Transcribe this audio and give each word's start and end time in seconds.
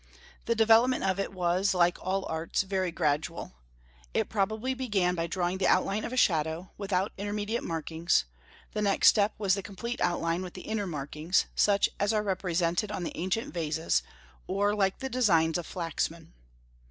The 0.45 0.55
development 0.55 1.03
of 1.03 1.19
it 1.19 1.31
was, 1.31 1.75
like 1.75 1.99
all 2.01 2.25
arts, 2.25 2.63
very 2.63 2.91
gradual. 2.91 3.53
It 4.15 4.29
probably 4.29 4.73
began 4.73 5.13
by 5.13 5.27
drawing 5.27 5.59
the 5.59 5.67
outline 5.67 6.03
of 6.03 6.11
a 6.11 6.17
shadow, 6.17 6.71
without 6.75 7.11
intermediate 7.19 7.63
markings; 7.63 8.25
the 8.71 8.81
next 8.81 9.09
step 9.09 9.35
was 9.37 9.53
the 9.53 9.61
complete 9.61 10.01
outline 10.01 10.41
with 10.41 10.55
the 10.55 10.61
inner 10.61 10.87
markings, 10.87 11.45
such 11.53 11.87
as 11.99 12.13
are 12.13 12.23
represented 12.23 12.91
on 12.91 13.03
the 13.03 13.15
ancient 13.15 13.53
vases, 13.53 14.01
or 14.47 14.73
like 14.73 14.97
the 14.97 15.07
designs 15.07 15.59
of 15.59 15.67
Flaxman. 15.67 16.33